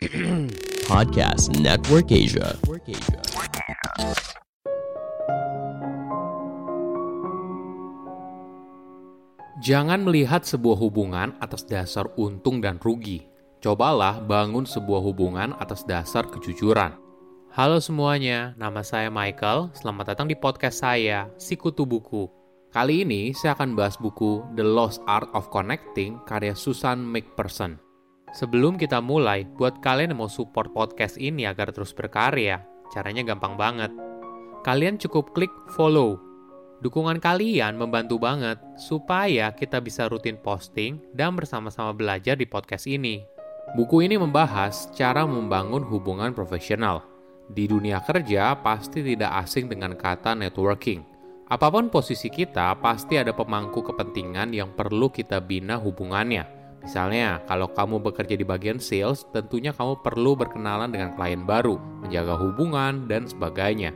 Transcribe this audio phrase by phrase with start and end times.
[0.88, 2.56] Podcast Network Asia.
[9.60, 13.28] Jangan melihat sebuah hubungan atas dasar untung dan rugi.
[13.60, 16.96] Cobalah bangun sebuah hubungan atas dasar kejujuran.
[17.52, 19.68] Halo semuanya, nama saya Michael.
[19.76, 22.24] Selamat datang di podcast saya, Sikutu Buku.
[22.72, 27.89] Kali ini saya akan bahas buku The Lost Art of Connecting karya Susan McPherson.
[28.30, 32.62] Sebelum kita mulai, buat kalian yang mau support podcast ini agar terus berkarya,
[32.94, 33.90] caranya gampang banget.
[34.62, 36.14] Kalian cukup klik follow.
[36.78, 43.26] Dukungan kalian membantu banget supaya kita bisa rutin posting dan bersama-sama belajar di podcast ini.
[43.74, 47.02] Buku ini membahas cara membangun hubungan profesional.
[47.50, 51.02] Di dunia kerja pasti tidak asing dengan kata networking.
[51.50, 57.68] Apa pun posisi kita, pasti ada pemangku kepentingan yang perlu kita bina hubungannya Misalnya, kalau
[57.68, 63.28] kamu bekerja di bagian sales, tentunya kamu perlu berkenalan dengan klien baru, menjaga hubungan, dan
[63.28, 63.92] sebagainya.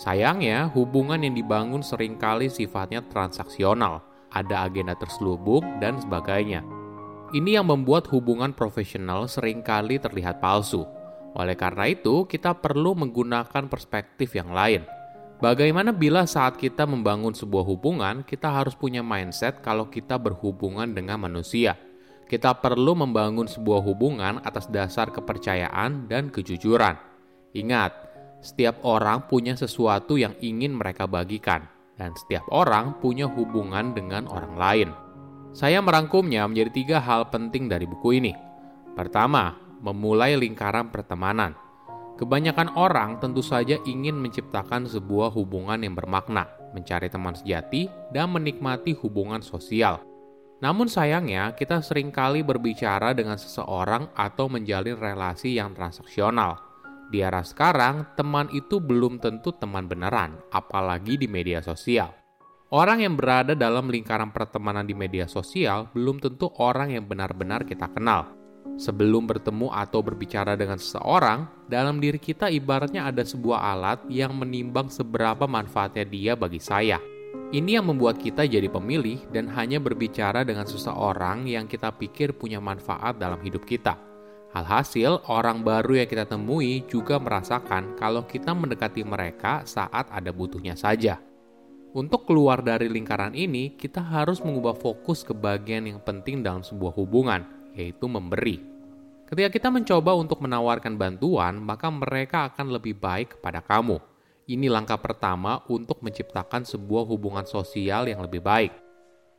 [0.00, 4.00] Sayangnya, hubungan yang dibangun sering kali sifatnya transaksional,
[4.32, 6.64] ada agenda terselubung, dan sebagainya.
[7.36, 10.88] Ini yang membuat hubungan profesional sering kali terlihat palsu.
[11.36, 14.88] Oleh karena itu, kita perlu menggunakan perspektif yang lain.
[15.40, 21.20] Bagaimana bila saat kita membangun sebuah hubungan, kita harus punya mindset kalau kita berhubungan dengan
[21.20, 21.76] manusia–
[22.32, 26.96] kita perlu membangun sebuah hubungan atas dasar kepercayaan dan kejujuran.
[27.52, 27.92] Ingat,
[28.40, 31.68] setiap orang punya sesuatu yang ingin mereka bagikan,
[32.00, 34.88] dan setiap orang punya hubungan dengan orang lain.
[35.52, 38.32] Saya merangkumnya menjadi tiga hal penting dari buku ini.
[38.96, 39.52] Pertama,
[39.84, 41.52] memulai lingkaran pertemanan.
[42.16, 48.96] Kebanyakan orang tentu saja ingin menciptakan sebuah hubungan yang bermakna, mencari teman sejati, dan menikmati
[48.96, 50.00] hubungan sosial.
[50.62, 56.62] Namun sayangnya, kita sering kali berbicara dengan seseorang atau menjalin relasi yang transaksional.
[57.10, 62.14] Di era sekarang, teman itu belum tentu teman beneran, apalagi di media sosial.
[62.72, 67.90] Orang yang berada dalam lingkaran pertemanan di media sosial belum tentu orang yang benar-benar kita
[67.90, 68.32] kenal.
[68.78, 74.88] Sebelum bertemu atau berbicara dengan seseorang, dalam diri kita ibaratnya ada sebuah alat yang menimbang
[74.88, 77.02] seberapa manfaatnya dia bagi saya–
[77.52, 82.56] ini yang membuat kita jadi pemilih dan hanya berbicara dengan seseorang yang kita pikir punya
[82.64, 83.96] manfaat dalam hidup kita.
[84.56, 90.76] Alhasil, orang baru yang kita temui juga merasakan kalau kita mendekati mereka saat ada butuhnya
[90.76, 91.20] saja.
[91.92, 96.96] Untuk keluar dari lingkaran ini, kita harus mengubah fokus ke bagian yang penting dalam sebuah
[96.96, 97.44] hubungan,
[97.76, 98.64] yaitu memberi.
[99.28, 104.11] Ketika kita mencoba untuk menawarkan bantuan, maka mereka akan lebih baik kepada kamu
[104.50, 108.74] ini langkah pertama untuk menciptakan sebuah hubungan sosial yang lebih baik.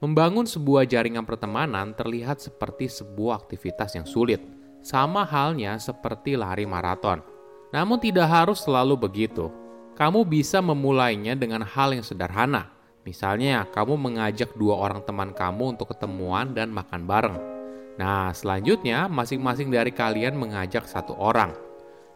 [0.00, 4.40] Membangun sebuah jaringan pertemanan terlihat seperti sebuah aktivitas yang sulit,
[4.80, 7.20] sama halnya seperti lari maraton.
[7.72, 9.48] Namun, tidak harus selalu begitu.
[9.96, 12.72] Kamu bisa memulainya dengan hal yang sederhana.
[13.04, 17.36] Misalnya, kamu mengajak dua orang teman kamu untuk ketemuan dan makan bareng.
[18.00, 21.69] Nah, selanjutnya masing-masing dari kalian mengajak satu orang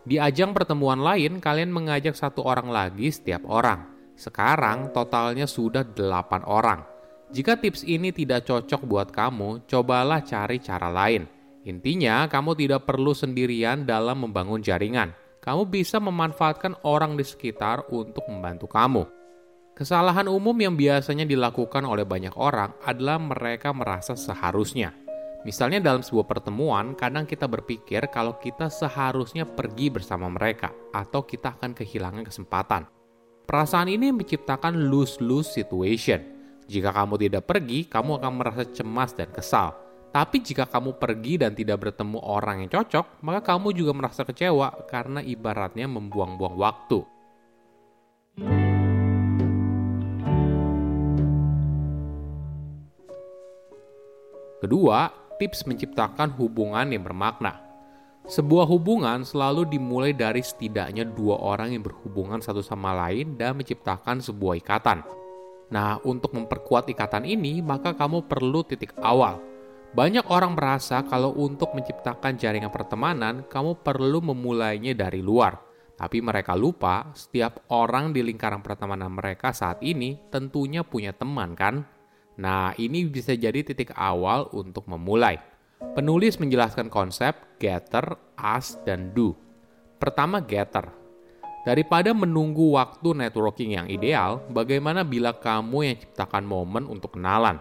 [0.05, 3.89] di ajang pertemuan lain, kalian mengajak satu orang lagi setiap orang.
[4.13, 6.81] Sekarang totalnya sudah delapan orang.
[7.33, 11.25] Jika tips ini tidak cocok buat kamu, cobalah cari cara lain.
[11.65, 15.17] Intinya, kamu tidak perlu sendirian dalam membangun jaringan.
[15.41, 19.09] Kamu bisa memanfaatkan orang di sekitar untuk membantu kamu.
[19.73, 25.04] Kesalahan umum yang biasanya dilakukan oleh banyak orang adalah mereka merasa seharusnya
[25.45, 31.61] Misalnya dalam sebuah pertemuan, kadang kita berpikir kalau kita seharusnya pergi bersama mereka atau kita
[31.61, 32.89] akan kehilangan kesempatan.
[33.45, 36.25] Perasaan ini menciptakan lose-lose situation.
[36.65, 39.77] Jika kamu tidak pergi, kamu akan merasa cemas dan kesal.
[40.09, 44.89] Tapi jika kamu pergi dan tidak bertemu orang yang cocok, maka kamu juga merasa kecewa
[44.89, 47.05] karena ibaratnya membuang-buang waktu.
[54.65, 57.65] Kedua, tips menciptakan hubungan yang bermakna.
[58.25, 64.25] Sebuah hubungan selalu dimulai dari setidaknya dua orang yang berhubungan satu sama lain dan menciptakan
[64.25, 65.05] sebuah ikatan.
[65.69, 69.37] Nah, untuk memperkuat ikatan ini, maka kamu perlu titik awal.
[69.95, 75.61] Banyak orang merasa kalau untuk menciptakan jaringan pertemanan, kamu perlu memulainya dari luar.
[75.95, 81.87] Tapi mereka lupa, setiap orang di lingkaran pertemanan mereka saat ini tentunya punya teman kan?
[82.41, 85.39] Nah, ini bisa jadi titik awal untuk memulai.
[85.95, 89.37] Penulis menjelaskan konsep getter, ask, dan do.
[90.03, 90.91] Pertama, getter.
[91.65, 97.57] Daripada menunggu waktu networking yang ideal, bagaimana bila kamu yang ciptakan momen untuk kenalan?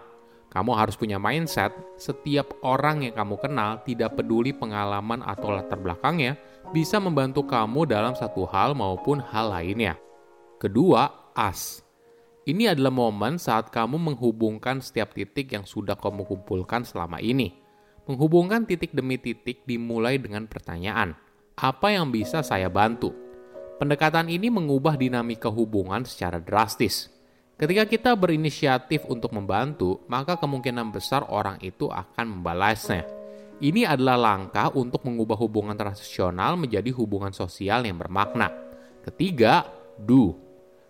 [0.52, 6.38] Kamu harus punya mindset, setiap orang yang kamu kenal, tidak peduli pengalaman atau latar belakangnya,
[6.70, 9.98] bisa membantu kamu dalam satu hal maupun hal lainnya.
[10.62, 11.82] Kedua, as.
[12.44, 17.56] Ini adalah momen saat kamu menghubungkan setiap titik yang sudah kamu kumpulkan selama ini.
[18.04, 21.16] Menghubungkan titik demi titik dimulai dengan pertanyaan,
[21.56, 23.16] apa yang bisa saya bantu?
[23.80, 27.08] Pendekatan ini mengubah dinamika hubungan secara drastis.
[27.56, 33.08] Ketika kita berinisiatif untuk membantu, maka kemungkinan besar orang itu akan membalasnya.
[33.56, 38.52] Ini adalah langkah untuk mengubah hubungan transaksional menjadi hubungan sosial yang bermakna.
[39.00, 39.64] Ketiga,
[39.96, 40.43] do.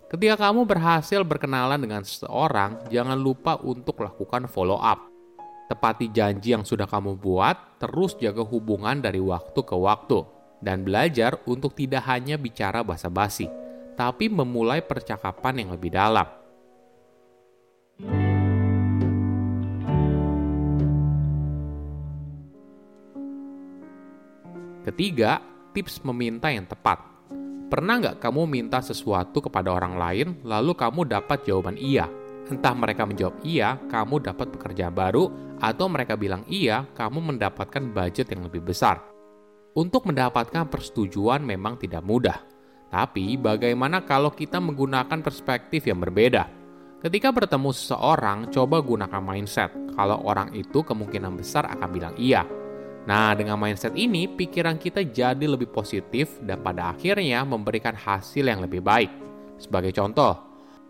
[0.04, 5.08] Ketika kamu berhasil berkenalan dengan seseorang, jangan lupa untuk lakukan follow up.
[5.64, 10.20] Tepati janji yang sudah kamu buat, terus jaga hubungan dari waktu ke waktu,
[10.60, 13.48] dan belajar untuk tidak hanya bicara basa-basi,
[13.96, 16.28] tapi memulai percakapan yang lebih dalam.
[24.84, 25.40] Ketiga,
[25.72, 27.13] tips meminta yang tepat.
[27.74, 32.06] Pernah nggak kamu minta sesuatu kepada orang lain, lalu kamu dapat jawaban iya?
[32.46, 35.26] Entah mereka menjawab iya, kamu dapat pekerjaan baru,
[35.58, 39.02] atau mereka bilang iya, kamu mendapatkan budget yang lebih besar.
[39.74, 42.46] Untuk mendapatkan persetujuan memang tidak mudah.
[42.94, 46.46] Tapi bagaimana kalau kita menggunakan perspektif yang berbeda?
[47.02, 49.74] Ketika bertemu seseorang, coba gunakan mindset.
[49.98, 52.46] Kalau orang itu kemungkinan besar akan bilang iya,
[53.04, 58.64] Nah, dengan mindset ini, pikiran kita jadi lebih positif dan pada akhirnya memberikan hasil yang
[58.64, 59.12] lebih baik.
[59.60, 60.32] Sebagai contoh,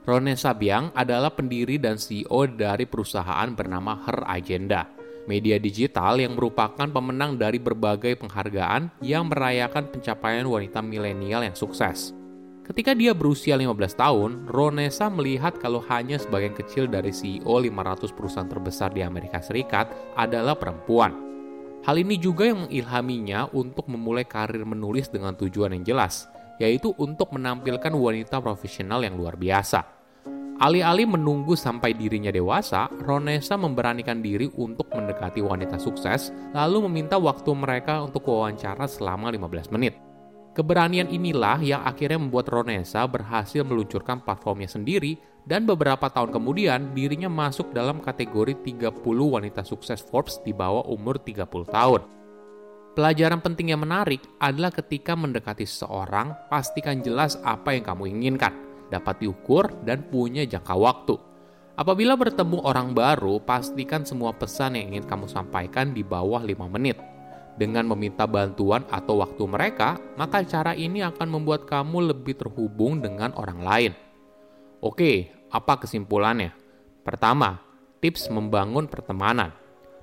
[0.07, 4.87] Rone Sabiang adalah pendiri dan CEO dari perusahaan bernama Her Agenda,
[5.27, 12.15] media digital yang merupakan pemenang dari berbagai penghargaan yang merayakan pencapaian wanita milenial yang sukses.
[12.65, 18.49] Ketika dia berusia 15 tahun, Ronesa melihat kalau hanya sebagian kecil dari CEO 500 perusahaan
[18.49, 21.34] terbesar di Amerika Serikat adalah perempuan.
[21.85, 27.37] Hal ini juga yang mengilhaminya untuk memulai karir menulis dengan tujuan yang jelas, yaitu untuk
[27.37, 29.85] menampilkan wanita profesional yang luar biasa.
[30.65, 37.53] Alih-alih menunggu sampai dirinya dewasa, Ronesa memberanikan diri untuk mendekati wanita sukses, lalu meminta waktu
[37.53, 40.04] mereka untuk wawancara selama 15 menit.
[40.55, 47.27] Keberanian inilah yang akhirnya membuat Ronesa berhasil meluncurkan platformnya sendiri dan beberapa tahun kemudian dirinya
[47.27, 52.03] masuk dalam kategori 30 wanita sukses Forbes di bawah umur 30 tahun.
[52.95, 58.55] Pelajaran penting yang menarik adalah ketika mendekati seseorang, pastikan jelas apa yang kamu inginkan,
[58.95, 61.19] dapat diukur, dan punya jangka waktu.
[61.75, 67.14] Apabila bertemu orang baru, pastikan semua pesan yang ingin kamu sampaikan di bawah 5 menit.
[67.55, 73.31] Dengan meminta bantuan atau waktu mereka, maka cara ini akan membuat kamu lebih terhubung dengan
[73.39, 73.93] orang lain.
[74.83, 76.51] Oke, apa kesimpulannya?
[77.07, 77.63] Pertama,
[78.03, 79.55] tips membangun pertemanan.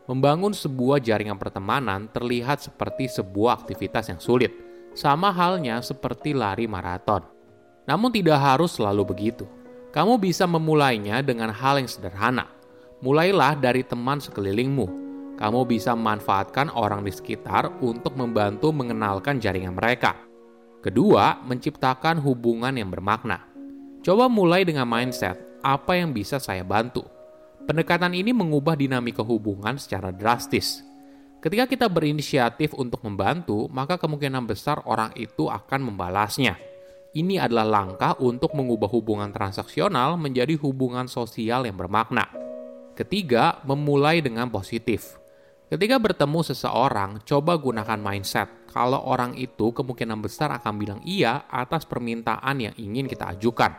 [0.07, 4.55] Membangun sebuah jaringan pertemanan terlihat seperti sebuah aktivitas yang sulit,
[4.95, 7.27] sama halnya seperti lari maraton.
[7.83, 9.43] Namun tidak harus selalu begitu.
[9.91, 12.47] Kamu bisa memulainya dengan hal yang sederhana.
[13.03, 15.10] Mulailah dari teman sekelilingmu.
[15.41, 20.13] Kamu bisa memanfaatkan orang di sekitar untuk membantu mengenalkan jaringan mereka.
[20.85, 23.49] Kedua, menciptakan hubungan yang bermakna.
[24.05, 27.01] Coba mulai dengan mindset, apa yang bisa saya bantu?
[27.65, 30.85] Pendekatan ini mengubah dinamika hubungan secara drastis.
[31.41, 36.53] Ketika kita berinisiatif untuk membantu, maka kemungkinan besar orang itu akan membalasnya.
[37.17, 42.29] Ini adalah langkah untuk mengubah hubungan transaksional menjadi hubungan sosial yang bermakna.
[42.93, 45.20] Ketiga, memulai dengan positif.
[45.71, 48.67] Ketika bertemu seseorang, coba gunakan mindset.
[48.67, 53.71] Kalau orang itu kemungkinan besar akan bilang iya atas permintaan yang ingin kita ajukan.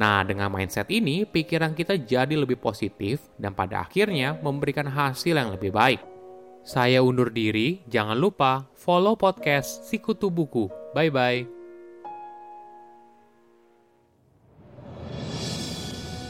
[0.00, 5.52] Nah, dengan mindset ini, pikiran kita jadi lebih positif dan pada akhirnya memberikan hasil yang
[5.52, 6.00] lebih baik.
[6.64, 10.72] Saya undur diri, jangan lupa follow podcast Sikutu Buku.
[10.96, 11.44] Bye-bye.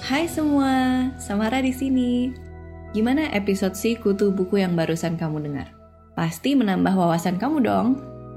[0.02, 2.45] Hai semua, Samara di sini.
[2.94, 5.72] Gimana episode Sikutu Buku yang barusan kamu dengar?
[6.14, 7.88] Pasti menambah wawasan kamu dong.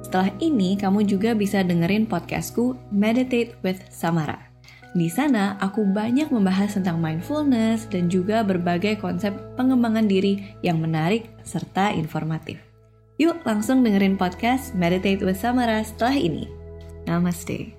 [0.04, 4.50] Setelah ini, kamu juga bisa dengerin podcastku Meditate with Samara.
[4.92, 11.30] Di sana, aku banyak membahas tentang mindfulness dan juga berbagai konsep pengembangan diri yang menarik
[11.46, 12.58] serta informatif.
[13.22, 16.50] Yuk langsung dengerin podcast Meditate with Samara setelah ini.
[17.06, 17.79] Namaste.